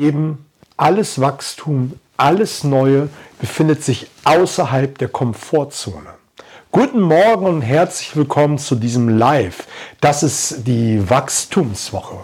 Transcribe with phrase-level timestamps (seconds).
[0.00, 0.46] Eben
[0.78, 6.14] alles Wachstum, alles Neue befindet sich außerhalb der Komfortzone.
[6.72, 9.66] Guten Morgen und herzlich willkommen zu diesem Live.
[10.00, 12.14] Das ist die Wachstumswoche.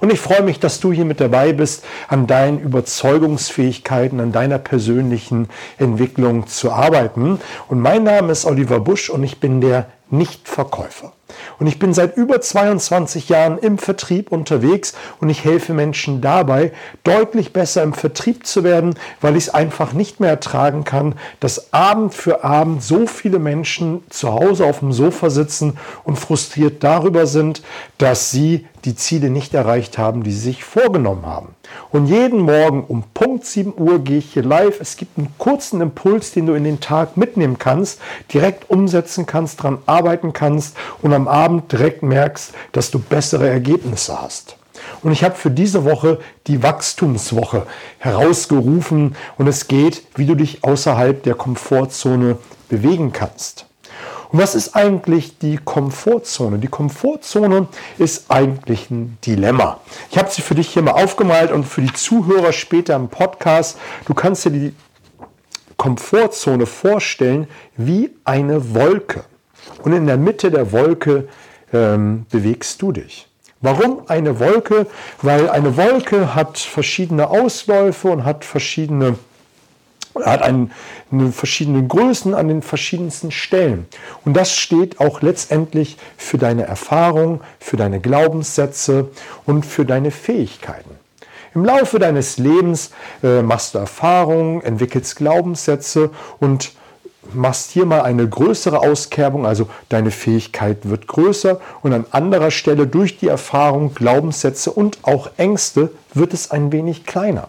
[0.00, 4.58] Und ich freue mich, dass du hier mit dabei bist, an deinen Überzeugungsfähigkeiten, an deiner
[4.58, 7.40] persönlichen Entwicklung zu arbeiten.
[7.66, 11.12] Und mein Name ist Oliver Busch und ich bin der Nichtverkäufer.
[11.58, 16.72] Und ich bin seit über 22 Jahren im Vertrieb unterwegs und ich helfe Menschen dabei,
[17.02, 21.72] deutlich besser im Vertrieb zu werden, weil ich es einfach nicht mehr ertragen kann, dass
[21.72, 27.26] Abend für Abend so viele Menschen zu Hause auf dem Sofa sitzen und frustriert darüber
[27.26, 27.62] sind,
[27.98, 31.54] dass sie die Ziele nicht erreicht haben, die sie sich vorgenommen haben.
[31.90, 34.80] Und jeden Morgen um Punkt 7 Uhr gehe ich hier live.
[34.80, 38.00] Es gibt einen kurzen Impuls, den du in den Tag mitnehmen kannst,
[38.32, 44.20] direkt umsetzen kannst, daran arbeiten kannst und am Abend direkt merkst, dass du bessere Ergebnisse
[44.20, 44.56] hast.
[45.02, 47.66] Und ich habe für diese Woche die Wachstumswoche
[47.98, 53.66] herausgerufen und es geht, wie du dich außerhalb der Komfortzone bewegen kannst.
[54.30, 56.58] Und was ist eigentlich die Komfortzone?
[56.58, 57.68] Die Komfortzone
[57.98, 59.80] ist eigentlich ein Dilemma.
[60.10, 63.78] Ich habe sie für dich hier mal aufgemalt und für die Zuhörer später im Podcast.
[64.06, 64.74] Du kannst dir die
[65.76, 69.24] Komfortzone vorstellen wie eine Wolke.
[69.82, 71.28] Und in der Mitte der Wolke
[71.72, 73.28] ähm, bewegst du dich.
[73.60, 74.86] Warum eine Wolke?
[75.22, 79.16] Weil eine Wolke hat verschiedene Ausläufe und hat verschiedene
[80.22, 80.70] er hat einen,
[81.10, 83.86] eine verschiedene Größen an den verschiedensten Stellen.
[84.24, 89.08] Und das steht auch letztendlich für deine Erfahrung, für deine Glaubenssätze
[89.44, 90.90] und für deine Fähigkeiten.
[91.54, 92.90] Im Laufe deines Lebens
[93.22, 96.72] äh, machst du Erfahrungen, entwickelst Glaubenssätze und
[97.32, 102.86] machst hier mal eine größere Auskerbung, also deine Fähigkeit wird größer und an anderer Stelle
[102.86, 107.48] durch die Erfahrung, Glaubenssätze und auch Ängste wird es ein wenig kleiner.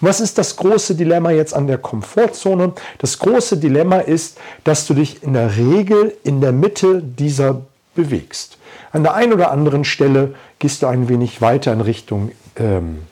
[0.00, 2.72] Was ist das große Dilemma jetzt an der Komfortzone?
[2.98, 7.62] Das große Dilemma ist, dass du dich in der Regel in der Mitte dieser
[7.94, 8.58] bewegst.
[8.90, 13.02] An der einen oder anderen Stelle gehst du ein wenig weiter in Richtung ähm,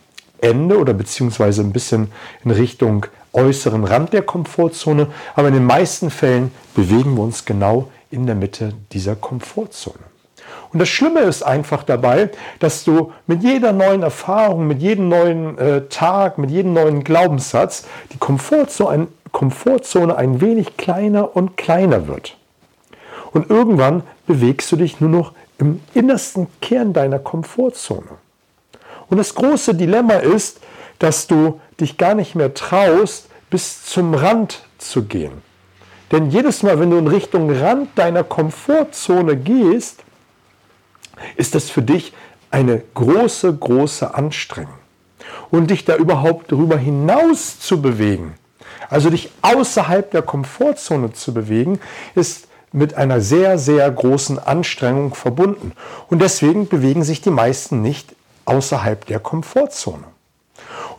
[0.41, 2.11] Ende oder beziehungsweise ein bisschen
[2.45, 7.89] in Richtung äußeren Rand der Komfortzone, aber in den meisten Fällen bewegen wir uns genau
[8.11, 10.11] in der Mitte dieser Komfortzone.
[10.73, 12.31] Und das Schlimme ist einfach dabei,
[12.61, 17.87] dass du mit jeder neuen Erfahrung, mit jedem neuen äh, Tag, mit jedem neuen Glaubenssatz
[18.13, 22.37] die Komfortzone ein, Komfortzone ein wenig kleiner und kleiner wird.
[23.33, 28.09] Und irgendwann bewegst du dich nur noch im innersten Kern deiner Komfortzone.
[29.09, 30.61] Und das große Dilemma ist,
[30.99, 35.43] dass du dich gar nicht mehr traust, bis zum Rand zu gehen.
[36.13, 40.03] Denn jedes Mal, wenn du in Richtung Rand deiner Komfortzone gehst,
[41.37, 42.13] ist das für dich
[42.51, 44.75] eine große, große Anstrengung.
[45.51, 48.35] Und dich da überhaupt darüber hinaus zu bewegen,
[48.89, 51.81] also dich außerhalb der Komfortzone zu bewegen,
[52.15, 55.73] ist mit einer sehr, sehr großen Anstrengung verbunden.
[56.09, 58.15] Und deswegen bewegen sich die meisten nicht
[58.45, 60.05] außerhalb der Komfortzone.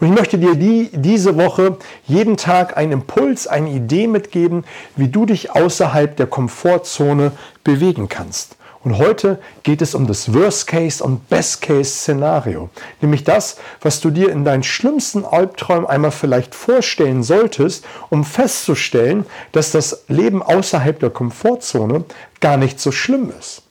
[0.02, 5.10] Und ich möchte dir die, diese Woche jeden Tag einen Impuls, eine Idee mitgeben, wie
[5.10, 8.56] du dich außerhalb der Komfortzone bewegen kannst.
[8.84, 12.72] Und heute geht es um das Worst-Case- und Best-Case-Szenario.
[13.00, 19.28] Nämlich das, was du dir in deinen schlimmsten Albträumen einmal vielleicht vorstellen solltest, um festzustellen,
[19.52, 22.06] dass das Leben außerhalb der Komfortzone
[22.40, 23.62] gar nicht so schlimm ist.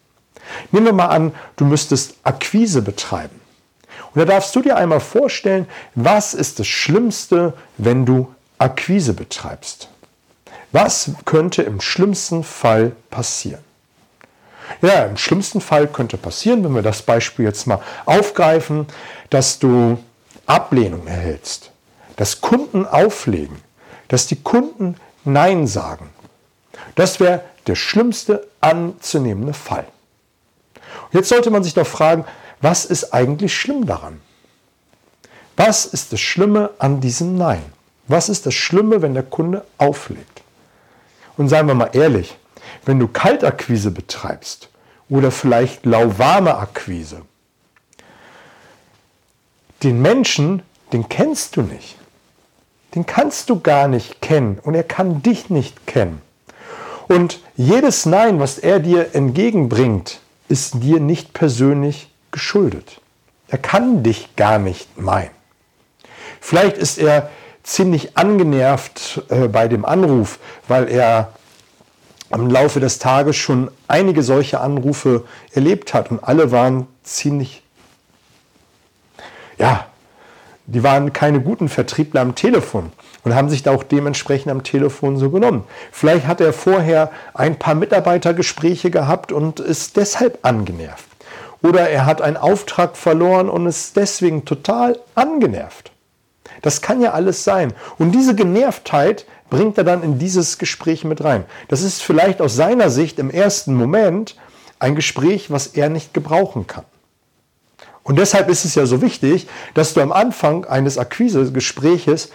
[0.71, 3.40] Nehmen wir mal an, du müsstest Akquise betreiben.
[4.15, 9.89] Und da darfst du dir einmal vorstellen, was ist das Schlimmste, wenn du Akquise betreibst?
[10.73, 13.63] Was könnte im schlimmsten Fall passieren?
[14.83, 18.87] Ja, im schlimmsten Fall könnte passieren, wenn wir das Beispiel jetzt mal aufgreifen,
[19.29, 19.99] dass du
[20.47, 21.71] Ablehnung erhältst,
[22.17, 23.57] dass Kunden auflegen,
[24.09, 26.11] dass die Kunden Nein sagen.
[26.95, 29.87] Das wäre der schlimmste anzunehmende Fall.
[31.13, 32.25] Jetzt sollte man sich doch fragen,
[32.61, 34.21] was ist eigentlich schlimm daran?
[35.57, 37.65] Was ist das Schlimme an diesem Nein?
[38.09, 40.43] Was ist das Schlimme, wenn der Kunde auflegt?
[41.37, 42.37] Und seien wir mal ehrlich,
[42.85, 44.69] wenn du Kaltakquise betreibst
[45.09, 47.23] oder vielleicht lauwarme Akquise,
[49.83, 50.63] den Menschen,
[50.93, 51.97] den kennst du nicht.
[52.95, 56.21] Den kannst du gar nicht kennen und er kann dich nicht kennen.
[57.09, 63.01] Und jedes Nein, was er dir entgegenbringt, ist dir nicht persönlich geschuldet.
[63.49, 65.31] Er kann dich gar nicht meinen.
[66.41, 67.31] Vielleicht ist er
[67.63, 70.39] ziemlich angenervt äh, bei dem Anruf,
[70.69, 71.33] weil er
[72.31, 77.63] im Laufe des Tages schon einige solche Anrufe erlebt hat und alle waren ziemlich,
[79.59, 79.87] ja,
[80.67, 82.93] die waren keine guten Vertriebler am Telefon
[83.25, 85.65] und haben sich da auch dementsprechend am Telefon so genommen.
[85.91, 91.10] Vielleicht hat er vorher ein paar Mitarbeitergespräche gehabt und ist deshalb angenervt.
[91.63, 95.93] Oder er hat einen Auftrag verloren und ist deswegen total angenervt.
[96.63, 97.73] Das kann ja alles sein.
[97.99, 101.45] Und diese Genervtheit bringt er dann in dieses Gespräch mit rein.
[101.69, 104.37] Das ist vielleicht aus seiner Sicht im ersten Moment
[104.79, 106.85] ein Gespräch, was er nicht gebrauchen kann.
[108.03, 112.31] Und deshalb ist es ja so wichtig, dass du am Anfang eines Akquisegespräches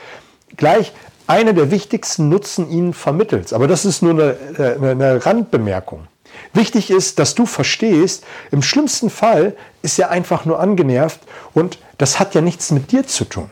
[0.55, 0.93] gleich
[1.27, 3.53] eine der wichtigsten Nutzen ihnen vermittelst.
[3.53, 6.07] Aber das ist nur eine, eine, eine Randbemerkung.
[6.53, 11.19] Wichtig ist, dass du verstehst, im schlimmsten Fall ist er einfach nur angenervt
[11.53, 13.49] und das hat ja nichts mit dir zu tun.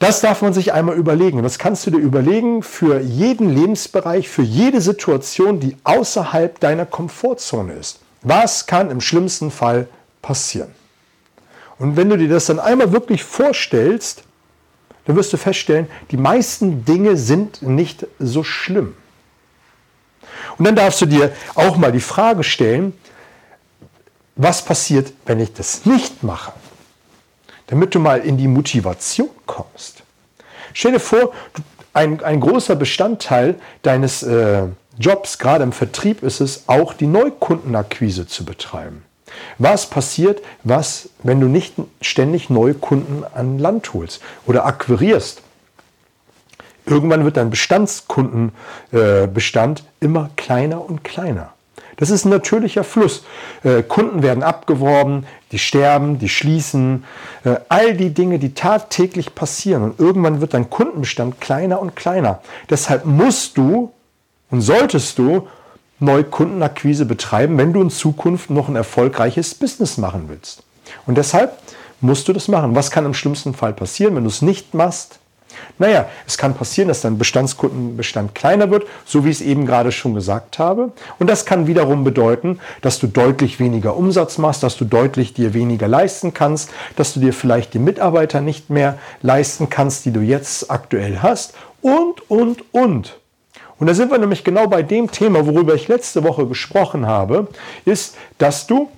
[0.00, 1.42] Das darf man sich einmal überlegen.
[1.42, 7.74] Das kannst du dir überlegen für jeden Lebensbereich, für jede Situation, die außerhalb deiner Komfortzone
[7.74, 8.00] ist.
[8.22, 9.88] Was kann im schlimmsten Fall
[10.22, 10.70] passieren?
[11.78, 14.22] Und wenn du dir das dann einmal wirklich vorstellst,
[15.04, 18.94] dann wirst du feststellen, die meisten Dinge sind nicht so schlimm.
[20.60, 22.92] Und dann darfst du dir auch mal die Frage stellen,
[24.36, 26.52] was passiert, wenn ich das nicht mache?
[27.68, 30.02] Damit du mal in die Motivation kommst.
[30.74, 31.32] Stell dir vor,
[31.94, 34.64] ein, ein großer Bestandteil deines äh,
[34.98, 39.02] Jobs, gerade im Vertrieb, ist es auch, die Neukundenakquise zu betreiben.
[39.56, 41.72] Was passiert, was, wenn du nicht
[42.02, 45.40] ständig neue Kunden an Land holst oder akquirierst?
[46.90, 51.52] Irgendwann wird dein Bestandskundenbestand äh, immer kleiner und kleiner.
[51.96, 53.22] Das ist ein natürlicher Fluss.
[53.62, 57.04] Äh, Kunden werden abgeworben, die sterben, die schließen.
[57.44, 59.84] Äh, all die Dinge, die tagtäglich passieren.
[59.84, 62.40] Und irgendwann wird dein Kundenbestand kleiner und kleiner.
[62.68, 63.92] Deshalb musst du
[64.50, 65.46] und solltest du
[66.00, 70.64] Neukundenakquise betreiben, wenn du in Zukunft noch ein erfolgreiches Business machen willst.
[71.06, 71.56] Und deshalb
[72.00, 72.74] musst du das machen.
[72.74, 75.19] Was kann im schlimmsten Fall passieren, wenn du es nicht machst?
[75.78, 79.92] Naja, es kann passieren, dass dein Bestandskundenbestand kleiner wird, so wie ich es eben gerade
[79.92, 80.92] schon gesagt habe.
[81.18, 85.54] Und das kann wiederum bedeuten, dass du deutlich weniger Umsatz machst, dass du deutlich dir
[85.54, 90.20] weniger leisten kannst, dass du dir vielleicht die Mitarbeiter nicht mehr leisten kannst, die du
[90.20, 93.18] jetzt aktuell hast und, und, und.
[93.78, 97.48] Und da sind wir nämlich genau bei dem Thema, worüber ich letzte Woche gesprochen habe,
[97.86, 98.90] ist, dass du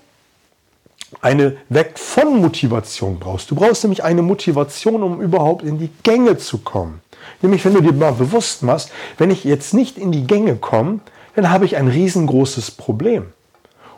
[1.21, 3.51] eine Weg von Motivation brauchst.
[3.51, 7.01] Du brauchst nämlich eine Motivation, um überhaupt in die Gänge zu kommen.
[7.41, 11.01] Nämlich, wenn du dir mal bewusst machst, wenn ich jetzt nicht in die Gänge komme,
[11.35, 13.27] dann habe ich ein riesengroßes Problem.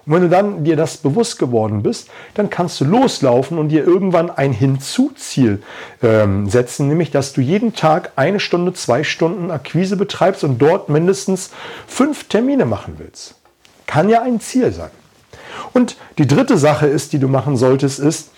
[0.06, 3.84] Und wenn du dann dir das bewusst geworden bist, dann kannst du loslaufen und dir
[3.84, 5.62] irgendwann ein Hinzuziel
[6.02, 10.90] ähm, setzen, nämlich dass du jeden Tag eine Stunde, zwei Stunden Akquise betreibst und dort
[10.90, 11.50] mindestens
[11.86, 13.36] fünf Termine machen willst.
[13.86, 14.90] Kann ja ein Ziel sein.
[15.72, 18.30] Und die dritte Sache ist, die du machen solltest, ist,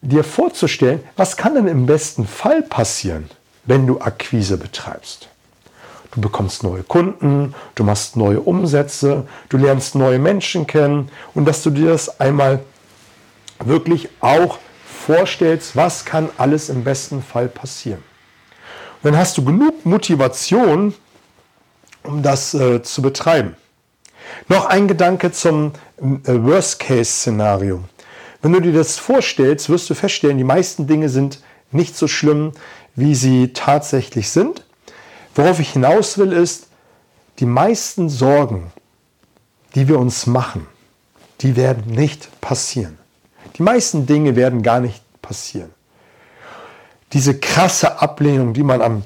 [0.00, 3.30] dir vorzustellen, was kann denn im besten Fall passieren,
[3.64, 5.28] wenn du Akquise betreibst.
[6.12, 11.62] Du bekommst neue Kunden, du machst neue Umsätze, du lernst neue Menschen kennen und dass
[11.62, 12.60] du dir das einmal
[13.64, 14.58] wirklich auch
[15.06, 18.02] vorstellst, was kann alles im besten Fall passieren.
[19.02, 20.94] Und dann hast du genug Motivation,
[22.02, 23.56] um das äh, zu betreiben.
[24.48, 27.82] Noch ein Gedanke zum äh, Worst-Case-Szenario.
[28.42, 31.40] Wenn du dir das vorstellst, wirst du feststellen, die meisten Dinge sind
[31.70, 32.52] nicht so schlimm,
[32.94, 34.64] wie sie tatsächlich sind.
[35.34, 36.66] Worauf ich hinaus will, ist,
[37.38, 38.72] die meisten Sorgen,
[39.74, 40.66] die wir uns machen,
[41.40, 42.98] die werden nicht passieren.
[43.56, 45.70] Die meisten Dinge werden gar nicht passieren.
[47.12, 49.02] Diese krasse Ablehnung, die man am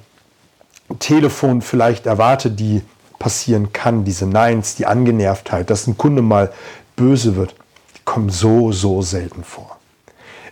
[0.98, 2.82] Telefon vielleicht erwartet, die
[3.18, 6.52] passieren kann, diese Neins, die Angenervtheit, dass ein Kunde mal
[6.96, 7.54] böse wird,
[7.96, 9.76] die kommen so, so selten vor.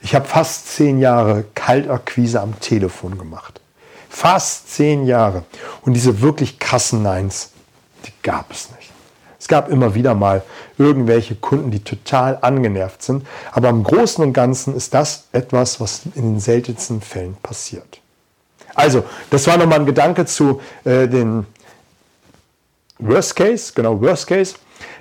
[0.02, 3.60] Ich habe fast zehn Jahre Kaltakquise am Telefon gemacht.
[4.10, 5.44] Fast zehn Jahre.
[5.82, 7.50] Und diese wirklich krassen Neins,
[8.06, 8.92] die gab es nicht.
[9.40, 10.42] Es gab immer wieder mal
[10.78, 13.26] irgendwelche Kunden, die total angenervt sind.
[13.52, 18.00] Aber im Großen und Ganzen ist das etwas, was in den seltensten Fällen passiert.
[18.74, 21.46] Also, das war nochmal ein Gedanke zu äh, den
[22.98, 24.54] Worst Case, genau, Worst Case.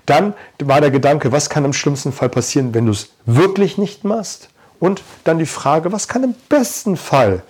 [0.06, 4.04] Dann war der Gedanke, was kann im schlimmsten Fall passieren, wenn du es wirklich nicht
[4.04, 4.50] machst?
[4.80, 7.44] Und dann die Frage, was kann im besten Fall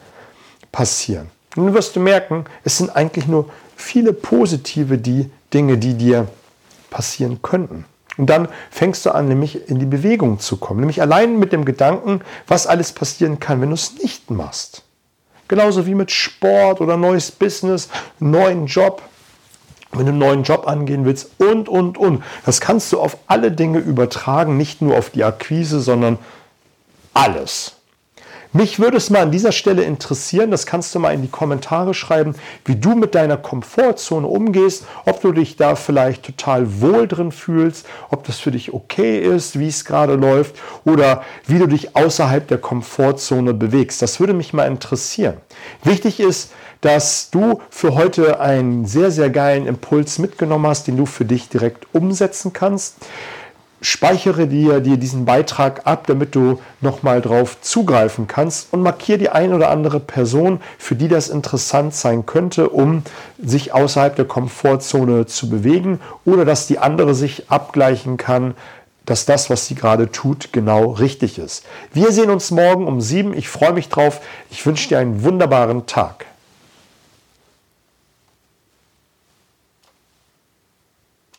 [0.71, 1.31] passieren?
[1.55, 6.27] Dann wirst du merken, es sind eigentlich nur viele positive die Dinge, die dir
[6.89, 7.85] passieren könnten.
[8.17, 10.81] Und dann fängst du an, nämlich in die Bewegung zu kommen.
[10.81, 14.83] Nämlich allein mit dem Gedanken, was alles passieren kann, wenn du es nicht machst.
[15.47, 19.01] Genauso wie mit Sport oder neues Business, neuen Job
[19.97, 22.23] wenn du einen neuen Job angehen willst und, und, und.
[22.45, 26.17] Das kannst du auf alle Dinge übertragen, nicht nur auf die Akquise, sondern
[27.13, 27.73] alles.
[28.55, 31.95] Mich würde es mal an dieser Stelle interessieren, das kannst du mal in die Kommentare
[31.95, 32.35] schreiben,
[32.65, 37.87] wie du mit deiner Komfortzone umgehst, ob du dich da vielleicht total wohl drin fühlst,
[38.11, 42.47] ob das für dich okay ist, wie es gerade läuft oder wie du dich außerhalb
[42.47, 44.03] der Komfortzone bewegst.
[44.03, 45.37] Das würde mich mal interessieren.
[45.83, 46.51] Wichtig ist,
[46.83, 51.49] dass du für heute einen sehr, sehr geilen Impuls mitgenommen hast, den du für dich
[51.49, 52.95] direkt umsetzen kannst
[53.83, 59.29] speichere dir, dir diesen Beitrag ab, damit du nochmal drauf zugreifen kannst und markiere die
[59.29, 63.03] ein oder andere Person, für die das interessant sein könnte, um
[63.37, 68.55] sich außerhalb der Komfortzone zu bewegen oder dass die andere sich abgleichen kann,
[69.05, 71.65] dass das, was sie gerade tut, genau richtig ist.
[71.93, 73.33] Wir sehen uns morgen um sieben.
[73.33, 74.21] Ich freue mich drauf.
[74.49, 76.25] Ich wünsche dir einen wunderbaren Tag.